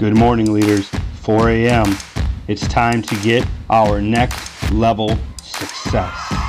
[0.00, 0.88] Good morning, leaders.
[1.20, 1.94] 4 a.m.
[2.48, 6.39] It's time to get our next level success.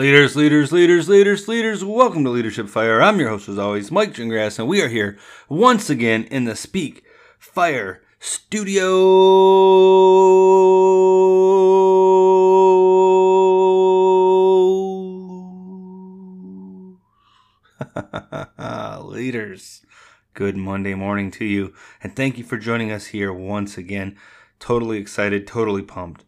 [0.00, 3.02] Leaders, leaders, leaders, leaders, leaders, welcome to Leadership Fire.
[3.02, 6.56] I'm your host, as always, Mike Gingras, and we are here once again in the
[6.56, 7.04] Speak
[7.38, 8.88] Fire Studio.
[19.04, 19.84] leaders,
[20.32, 24.16] good Monday morning to you, and thank you for joining us here once again.
[24.58, 26.24] Totally excited, totally pumped.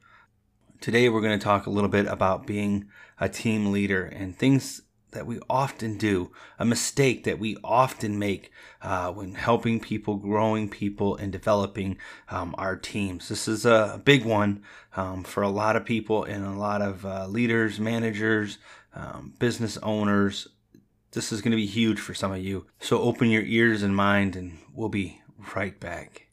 [0.83, 2.88] Today, we're going to talk a little bit about being
[3.20, 8.50] a team leader and things that we often do, a mistake that we often make
[8.80, 11.98] uh, when helping people, growing people, and developing
[12.30, 13.28] um, our teams.
[13.28, 14.64] This is a big one
[14.97, 18.58] um, for a lot of people and a lot of uh, leaders, managers,
[18.92, 20.48] um, business owners.
[21.12, 22.67] This is going to be huge for some of you.
[22.80, 25.22] So open your ears and mind, and we'll be
[25.55, 26.27] right back.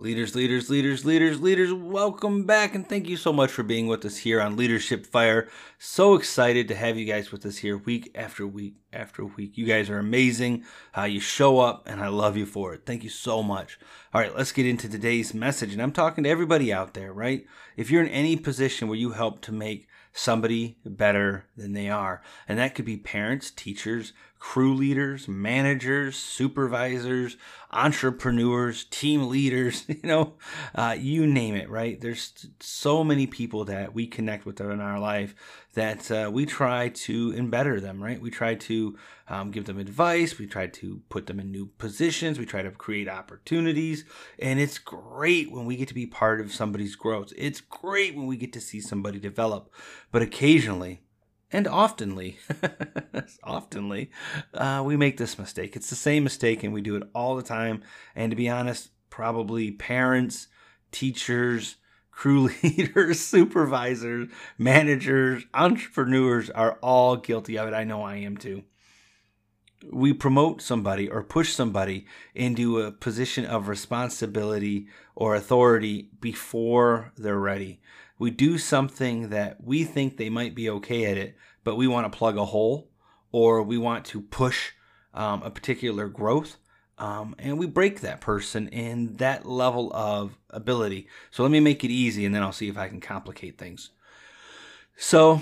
[0.00, 4.02] Leaders, leaders, leaders, leaders, leaders, welcome back and thank you so much for being with
[4.06, 5.46] us here on Leadership Fire.
[5.78, 9.58] So excited to have you guys with us here week after week after week.
[9.58, 10.64] You guys are amazing.
[10.96, 12.86] Uh, you show up and I love you for it.
[12.86, 13.78] Thank you so much.
[14.14, 15.74] All right, let's get into today's message.
[15.74, 17.44] And I'm talking to everybody out there, right?
[17.76, 22.22] If you're in any position where you help to make somebody better than they are,
[22.48, 27.36] and that could be parents, teachers, crew leaders, managers, supervisors,
[27.70, 30.32] entrepreneurs, team leaders, you know,
[30.74, 32.00] uh, you name it, right?
[32.00, 35.34] There's so many people that we connect with in our life
[35.74, 38.20] that uh, we try to embetter them, right?
[38.20, 38.98] We try to
[39.28, 40.38] um, give them advice.
[40.38, 42.38] We try to put them in new positions.
[42.38, 44.04] We try to create opportunities.
[44.38, 47.32] And it's great when we get to be part of somebody's growth.
[47.36, 49.70] It's great when we get to see somebody develop.
[50.10, 51.02] But occasionally,
[51.52, 52.36] and oftenly,
[53.44, 54.10] oftenly,
[54.54, 55.74] uh, we make this mistake.
[55.74, 57.82] It's the same mistake, and we do it all the time.
[58.14, 60.46] And to be honest, probably parents,
[60.92, 61.76] teachers,
[62.10, 64.28] crew leaders, supervisors,
[64.58, 67.74] managers, entrepreneurs are all guilty of it.
[67.74, 68.62] I know I am too.
[69.90, 77.38] We promote somebody or push somebody into a position of responsibility or authority before they're
[77.38, 77.80] ready
[78.20, 82.10] we do something that we think they might be okay at it, but we want
[82.12, 82.90] to plug a hole
[83.32, 84.72] or we want to push
[85.14, 86.58] um, a particular growth.
[86.98, 91.08] Um, and we break that person in that level of ability.
[91.30, 93.88] So let me make it easy and then I'll see if I can complicate things.
[94.98, 95.40] So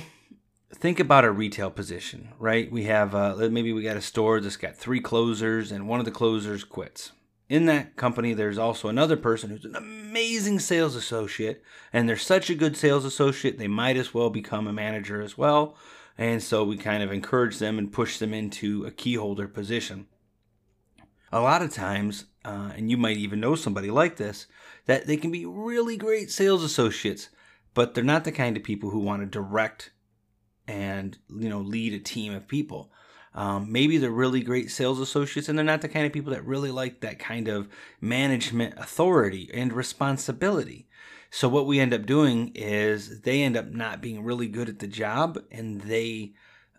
[0.73, 2.71] think about a retail position, right?
[2.71, 6.05] We have uh, maybe we got a store that's got three closers and one of
[6.05, 7.11] the closers quits
[7.49, 12.51] in that company, there's also another person who's an amazing sales associate, and they're such
[12.51, 15.77] a good sales associate, they might as well become a manager as well.
[16.19, 20.07] And so we kind of encourage them and push them into a key holder position.
[21.31, 24.47] A lot of times, uh, and you might even know somebody like this,
[24.87, 27.29] that they can be really great sales associates,
[27.73, 29.93] but they're not the kind of people who want to direct
[30.67, 32.91] and you know lead a team of people.
[33.39, 36.45] Um, maybe they're really great sales associates and they're not the kind of people that
[36.45, 37.69] really like that kind of
[38.01, 40.89] management authority and responsibility.
[41.31, 44.81] So, what we end up doing is they end up not being really good at
[44.81, 46.33] the job and they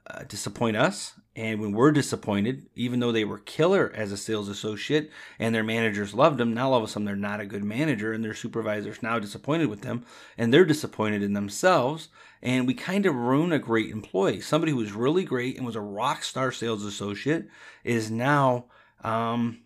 [0.09, 1.13] uh, disappoint us.
[1.35, 5.63] And when we're disappointed, even though they were killer as a sales associate and their
[5.63, 8.33] managers loved them, now all of a sudden they're not a good manager and their
[8.33, 10.05] supervisors now disappointed with them
[10.37, 12.09] and they're disappointed in themselves.
[12.41, 14.41] And we kind of ruin a great employee.
[14.41, 17.47] Somebody who was really great and was a rock star sales associate
[17.83, 18.65] is now
[19.03, 19.59] um,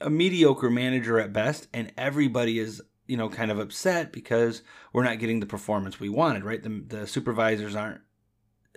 [0.00, 4.62] a mediocre manager at best, and everybody is you know kind of upset because
[4.92, 6.44] we're not getting the performance we wanted.
[6.44, 6.62] Right?
[6.62, 8.00] The, the supervisors aren't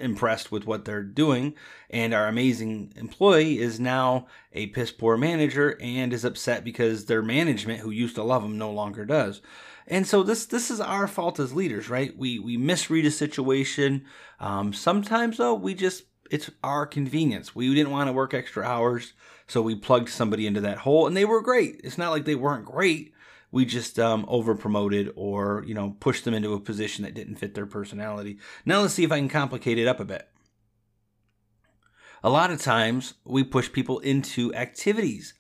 [0.02, 1.54] impressed with what they're doing,
[1.90, 7.22] and our amazing employee is now a piss poor manager and is upset because their
[7.22, 9.42] management, who used to love them, no longer does.
[9.88, 12.16] And so this this is our fault as leaders, right?
[12.18, 14.06] We we misread a situation.
[14.40, 17.54] Um, sometimes though, we just it's our convenience.
[17.54, 19.14] We didn't want to work extra hours,
[19.48, 21.82] so we plugged somebody into that hole, and they were great.
[21.84, 23.14] It's not like they weren't great
[23.52, 27.36] we just um, over promoted or you know pushed them into a position that didn't
[27.36, 28.38] fit their personality.
[28.66, 30.28] Now let's see if I can complicate it up a bit.
[32.24, 35.34] A lot of times we push people into activities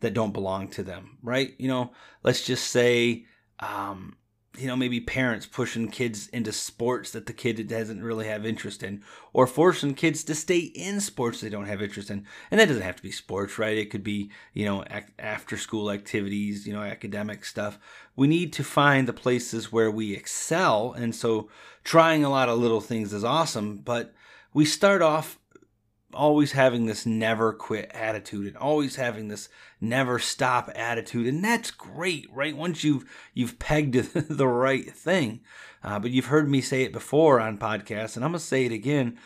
[0.00, 1.54] that don't belong to them, right?
[1.58, 1.92] You know,
[2.22, 3.24] let's just say
[3.60, 4.16] um,
[4.58, 8.82] you know, maybe parents pushing kids into sports that the kid doesn't really have interest
[8.82, 12.26] in, or forcing kids to stay in sports they don't have interest in.
[12.50, 13.76] And that doesn't have to be sports, right?
[13.76, 14.84] It could be, you know,
[15.18, 17.78] after school activities, you know, academic stuff.
[18.14, 20.92] We need to find the places where we excel.
[20.92, 21.48] And so
[21.84, 24.14] trying a lot of little things is awesome, but
[24.54, 25.38] we start off
[26.14, 29.48] always having this never quit attitude and always having this
[29.80, 32.56] never stop attitude and that's great right?
[32.56, 33.04] Once you've
[33.34, 35.40] you've pegged the right thing.
[35.82, 38.64] Uh, but you've heard me say it before on podcasts and i'm going to say
[38.64, 39.18] it again.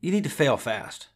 [0.00, 1.08] You need to fail fast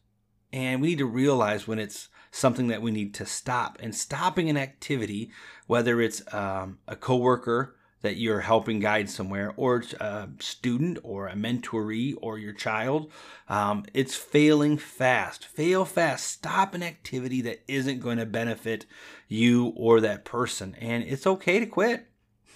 [0.51, 3.77] and we need to realize when it's something that we need to stop.
[3.81, 5.31] And stopping an activity
[5.67, 11.27] whether it's um, a coworker that you're helping guide somewhere, or it's a student, or
[11.27, 13.11] a mentoree, or your child.
[13.49, 15.45] Um, it's failing fast.
[15.45, 16.27] Fail fast.
[16.27, 18.85] Stop an activity that isn't going to benefit
[19.27, 20.75] you or that person.
[20.79, 22.07] And it's okay to quit.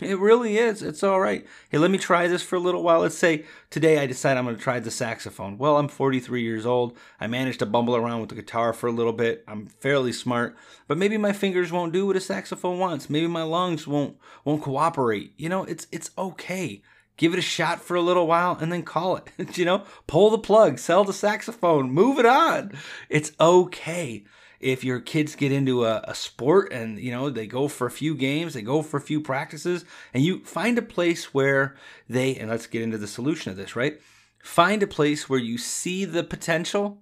[0.01, 0.81] It really is.
[0.81, 1.45] It's all right.
[1.69, 3.01] Hey, let me try this for a little while.
[3.01, 5.59] Let's say today I decide I'm going to try the saxophone.
[5.59, 6.97] Well, I'm 43 years old.
[7.19, 9.43] I managed to bumble around with the guitar for a little bit.
[9.47, 10.57] I'm fairly smart,
[10.87, 13.11] but maybe my fingers won't do what a saxophone wants.
[13.11, 15.33] Maybe my lungs won't won't cooperate.
[15.37, 16.81] You know, it's it's okay.
[17.17, 19.55] Give it a shot for a little while and then call it.
[19.57, 22.71] you know, pull the plug, sell the saxophone, move it on.
[23.07, 24.23] It's okay
[24.61, 27.91] if your kids get into a, a sport and you know they go for a
[27.91, 31.75] few games, they go for a few practices, and you find a place where
[32.07, 33.99] they and let's get into the solution of this, right?
[34.43, 37.01] Find a place where you see the potential,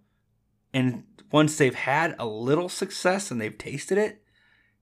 [0.73, 4.23] and once they've had a little success and they've tasted it,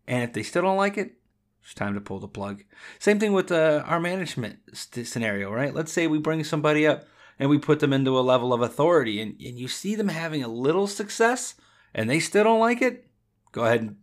[0.08, 1.14] and if they still don't like it,
[1.64, 2.64] it's time to pull the plug.
[2.98, 5.74] Same thing with uh, our management st- scenario, right?
[5.74, 7.06] Let's say we bring somebody up
[7.38, 10.44] and we put them into a level of authority, and, and you see them having
[10.44, 11.56] a little success
[11.94, 13.08] and they still don't like it,
[13.52, 13.96] go ahead and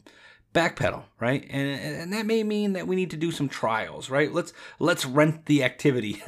[0.54, 1.44] backpedal, right?
[1.50, 4.32] And and that may mean that we need to do some trials, right?
[4.32, 6.22] Let's let's rent the activity.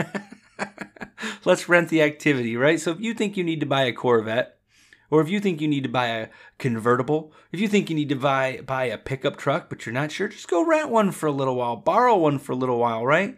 [1.45, 2.81] let's rent the activity, right?
[2.81, 4.59] So if you think you need to buy a Corvette,
[5.11, 8.09] or if you think you need to buy a convertible, if you think you need
[8.09, 11.27] to buy buy a pickup truck but you're not sure, just go rent one for
[11.27, 13.37] a little while, borrow one for a little while, right?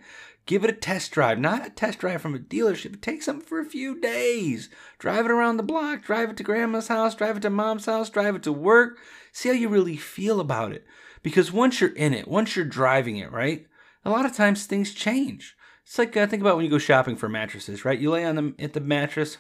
[0.49, 3.03] Give it a test drive, not a test drive from a dealership.
[3.03, 4.71] Take something for a few days.
[4.99, 8.09] Drive it around the block, drive it to grandma's house, drive it to mom's house,
[8.09, 8.97] drive it to work.
[9.31, 10.87] See how you really feel about it.
[11.23, 13.67] Because once you're in it, once you're driving it, right?
[14.07, 15.55] A lot of times things change.
[15.85, 17.99] It's like uh, think about when you go shopping for mattresses, right?
[17.99, 19.37] You lay on the at the mattress,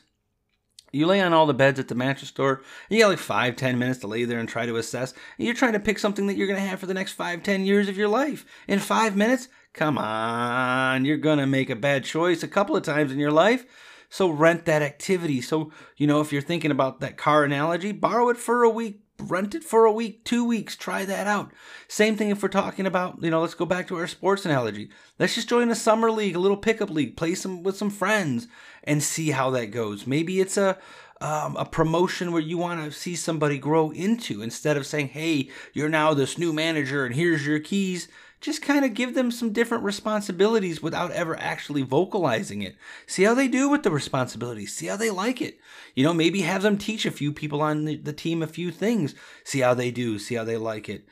[0.92, 2.62] you lay on all the beds at the mattress store.
[2.90, 5.12] you got like five, ten minutes to lay there and try to assess.
[5.38, 7.42] And you're trying to pick something that you're going to have for the next five,
[7.42, 8.44] ten years of your life.
[8.66, 12.82] In five minutes, come on, you're going to make a bad choice a couple of
[12.82, 13.64] times in your life.
[14.10, 15.40] So rent that activity.
[15.40, 19.02] So, you know, if you're thinking about that car analogy, borrow it for a week,
[19.20, 21.52] rent it for a week, two weeks, try that out.
[21.86, 24.90] Same thing if we're talking about, you know, let's go back to our sports analogy.
[25.16, 28.48] Let's just join a summer league, a little pickup league, play some with some friends
[28.82, 30.08] and see how that goes.
[30.08, 30.76] Maybe it's a
[31.20, 35.50] um, a promotion where you want to see somebody grow into instead of saying, hey,
[35.72, 38.08] you're now this new manager and here's your keys
[38.40, 42.76] just kind of give them some different responsibilities without ever actually vocalizing it.
[43.06, 44.74] See how they do with the responsibilities.
[44.74, 45.58] See how they like it.
[45.94, 49.14] You know, maybe have them teach a few people on the, team a few things.
[49.44, 50.18] See how they do.
[50.18, 51.06] See how they like it.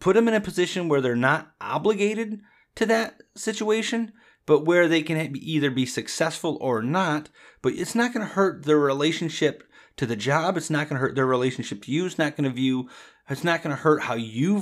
[0.00, 2.40] Put them in a position where they're not obligated
[2.74, 4.12] to that situation,
[4.44, 7.28] but where they can either be successful or not.
[7.62, 9.62] But it's not going to hurt their relationship
[9.96, 10.56] to the job.
[10.56, 12.06] It's not going to hurt their relationship to you.
[12.06, 12.88] It's not going to view.
[13.28, 14.58] It's not going to hurt how you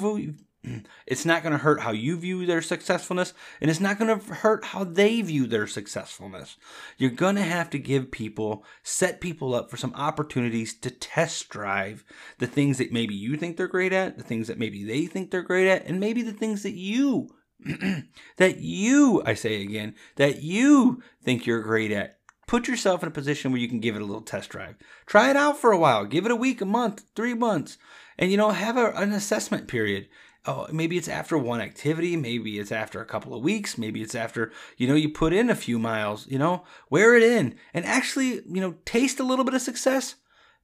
[1.06, 4.34] it's not going to hurt how you view their successfulness, and it's not going to
[4.34, 6.56] hurt how they view their successfulness.
[6.98, 11.48] You're going to have to give people, set people up for some opportunities to test
[11.48, 12.04] drive
[12.38, 15.30] the things that maybe you think they're great at, the things that maybe they think
[15.30, 17.30] they're great at, and maybe the things that you,
[18.36, 22.18] that you, I say again, that you think you're great at.
[22.46, 24.74] Put yourself in a position where you can give it a little test drive.
[25.06, 26.04] Try it out for a while.
[26.04, 27.78] Give it a week, a month, three months,
[28.18, 30.08] and you know, have a, an assessment period
[30.46, 34.14] oh, maybe it's after one activity, maybe it's after a couple of weeks, maybe it's
[34.14, 37.84] after, you know, you put in a few miles, you know, wear it in and
[37.84, 40.16] actually, you know, taste a little bit of success.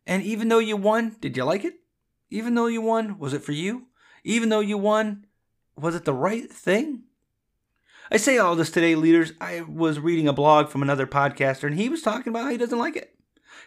[0.06, 1.74] And even though you won, did you like it?
[2.30, 3.86] Even though you won, was it for you?
[4.24, 5.26] Even though you won,
[5.76, 7.02] was it the right thing?
[8.10, 9.32] I say all this today, leaders.
[9.40, 12.56] I was reading a blog from another podcaster, and he was talking about how he
[12.56, 13.15] doesn't like it.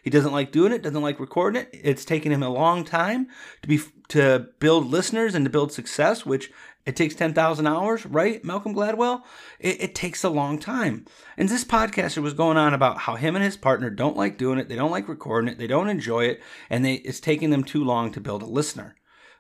[0.04, 1.70] He doesn't like doing it, doesn't like recording it.
[1.74, 3.28] It's taken him a long time
[3.62, 3.80] to be
[4.10, 6.52] to build listeners and to build success, which
[6.86, 8.44] it takes 10,000 hours, right?
[8.44, 9.22] Malcolm Gladwell?
[9.60, 11.06] It, it, takes a long time.
[11.38, 14.58] And this podcaster was going on about how him and his partner don't like doing
[14.58, 17.64] it, they don't like recording it, they don't enjoy it, and they, it's taking them
[17.64, 18.96] too long to build a listener.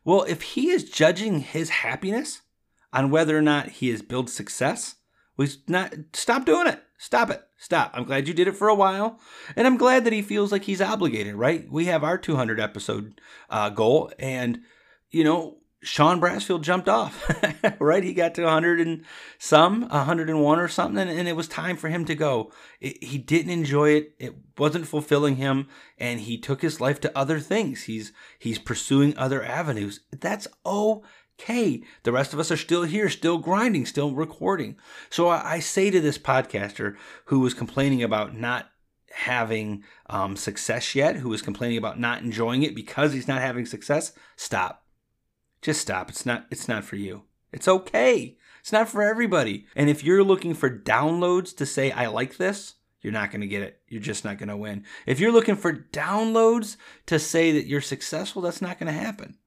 [0.05, 2.41] Well, if he is judging his happiness
[2.93, 4.95] on whether or not he has built success,
[5.39, 6.83] We not stop doing it.
[6.97, 7.41] Stop it.
[7.57, 7.91] Stop.
[7.93, 9.21] I'm glad you did it for a while,
[9.55, 11.33] and I'm glad that he feels like he's obligated.
[11.35, 11.65] Right?
[11.71, 14.59] We have our 200 episode uh, goal, and
[15.09, 17.25] you know Sean Brassfield jumped off,
[17.79, 18.03] right?
[18.03, 19.05] He got to 100 and
[19.37, 22.51] some, 101 or something, and, it was time for him to go.
[22.81, 24.15] It, he didn't enjoy it.
[24.19, 27.83] It wasn't fulfilling him, and he took his life to other things.
[27.83, 30.01] He's he's pursuing other avenues.
[30.11, 30.49] That's
[31.39, 31.83] okay.
[32.03, 34.77] The rest of us are still here, still grinding, still recording.
[35.09, 38.69] So I, I say to this podcaster who was complaining about not
[39.11, 43.65] having um, success yet, who was complaining about not enjoying it because he's not having
[43.65, 44.85] success, stop
[45.61, 46.09] just stop.
[46.09, 47.23] It's not it's not for you.
[47.51, 48.37] It's okay.
[48.61, 49.65] It's not for everybody.
[49.75, 53.47] And if you're looking for downloads to say I like this, you're not going to
[53.47, 53.79] get it.
[53.87, 54.83] You're just not going to win.
[55.05, 56.75] If you're looking for downloads
[57.07, 59.37] to say that you're successful, that's not going to happen.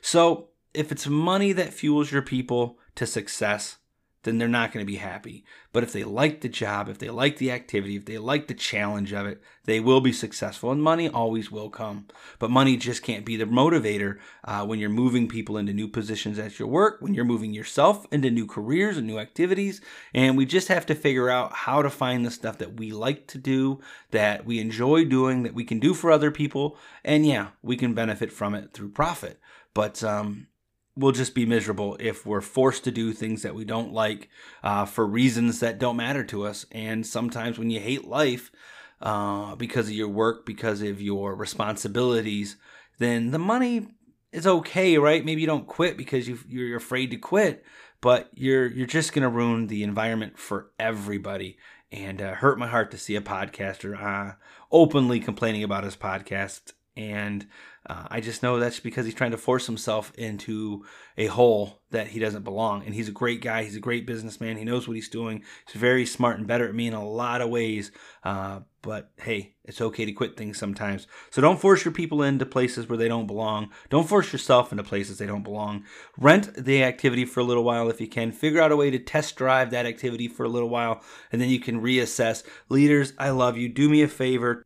[0.00, 3.76] So, if it's money that fuels your people to success,
[4.24, 5.44] then they're not going to be happy.
[5.72, 8.54] But if they like the job, if they like the activity, if they like the
[8.54, 10.72] challenge of it, they will be successful.
[10.72, 12.06] And money always will come.
[12.38, 16.38] But money just can't be the motivator uh, when you're moving people into new positions
[16.38, 19.80] at your work, when you're moving yourself into new careers and new activities.
[20.14, 23.26] And we just have to figure out how to find the stuff that we like
[23.28, 26.78] to do, that we enjoy doing, that we can do for other people.
[27.04, 29.38] And yeah, we can benefit from it through profit.
[29.74, 30.46] But um,
[30.96, 34.28] we'll just be miserable if we're forced to do things that we don't like
[34.62, 36.66] uh, for reasons that don't matter to us.
[36.70, 38.52] And sometimes when you hate life
[39.00, 42.56] uh, because of your work, because of your responsibilities,
[42.98, 43.88] then the money
[44.32, 45.24] is okay, right?
[45.24, 47.64] Maybe you don't quit because you, you're afraid to quit,
[48.00, 51.58] but you're you're just gonna ruin the environment for everybody.
[51.92, 54.34] And uh, hurt my heart to see a podcaster uh,
[54.72, 57.46] openly complaining about his podcast and
[57.86, 60.86] uh, I just know that's because he's trying to force himself into
[61.18, 62.82] a hole that he doesn't belong.
[62.84, 63.62] And he's a great guy.
[63.64, 64.56] He's a great businessman.
[64.56, 65.44] He knows what he's doing.
[65.66, 67.92] He's very smart and better at me in a lot of ways.
[68.22, 71.06] Uh, but hey, it's okay to quit things sometimes.
[71.30, 73.70] So don't force your people into places where they don't belong.
[73.90, 75.84] Don't force yourself into places they don't belong.
[76.16, 78.32] Rent the activity for a little while if you can.
[78.32, 81.50] Figure out a way to test drive that activity for a little while, and then
[81.50, 82.44] you can reassess.
[82.70, 83.68] Leaders, I love you.
[83.68, 84.64] Do me a favor.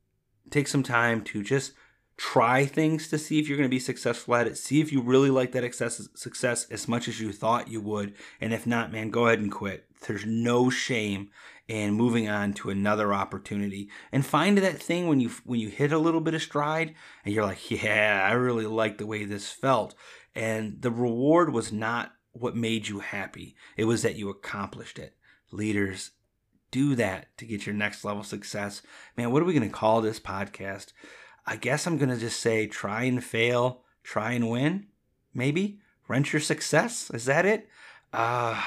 [0.50, 1.72] Take some time to just
[2.18, 4.58] try things to see if you're going to be successful at it.
[4.58, 5.74] See if you really like that
[6.14, 8.14] success as much as you thought you would.
[8.40, 9.86] And if not, man, go ahead and quit.
[10.06, 11.30] There's no shame
[11.68, 15.92] in moving on to another opportunity and find that thing when you when you hit
[15.92, 16.94] a little bit of stride
[17.24, 19.94] and you're like, "Yeah, I really like the way this felt."
[20.34, 23.54] And the reward was not what made you happy.
[23.76, 25.14] It was that you accomplished it.
[25.52, 26.12] Leaders,
[26.70, 28.82] do that to get your next level success.
[29.16, 30.92] Man, what are we going to call this podcast?
[31.50, 34.88] I guess I'm going to just say try and fail, try and win.
[35.32, 35.80] Maybe.
[36.06, 37.10] Rent your success.
[37.10, 37.68] Is that it?
[38.12, 38.62] Uh,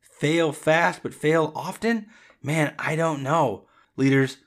[0.00, 2.06] fail fast, but fail often?
[2.42, 3.66] Man, I don't know.
[3.98, 4.38] Leaders,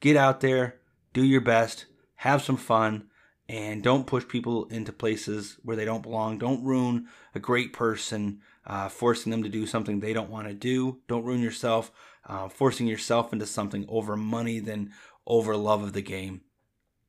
[0.00, 0.80] get out there,
[1.12, 3.06] do your best, have some fun,
[3.48, 6.36] and don't push people into places where they don't belong.
[6.36, 10.54] Don't ruin a great person, uh, forcing them to do something they don't want to
[10.54, 10.98] do.
[11.06, 11.92] Don't ruin yourself,
[12.26, 14.90] uh, forcing yourself into something over money than
[15.28, 16.40] over love of the game.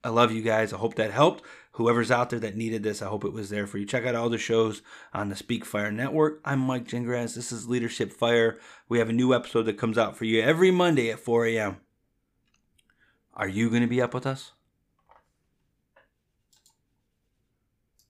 [0.03, 0.73] I love you guys.
[0.73, 1.43] I hope that helped.
[1.73, 3.85] Whoever's out there that needed this, I hope it was there for you.
[3.85, 4.81] Check out all the shows
[5.13, 6.41] on the Speak Fire Network.
[6.43, 7.35] I'm Mike Gingras.
[7.35, 8.59] This is Leadership Fire.
[8.89, 11.77] We have a new episode that comes out for you every Monday at 4 a.m.
[13.33, 14.51] Are you going to be up with us?